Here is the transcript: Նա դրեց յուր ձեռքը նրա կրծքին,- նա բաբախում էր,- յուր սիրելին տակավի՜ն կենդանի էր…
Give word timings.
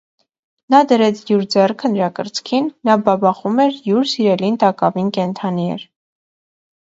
Նա 0.73 0.77
դրեց 0.91 1.19
յուր 1.31 1.43
ձեռքը 1.55 1.91
նրա 1.95 2.07
կրծքին,- 2.19 2.69
նա 2.91 2.95
բաբախում 3.09 3.61
էր,- 3.67 3.77
յուր 3.91 4.09
սիրելին 4.15 4.59
տակավի՜ն 4.65 5.13
կենդանի 5.19 5.69
էր… 5.77 5.87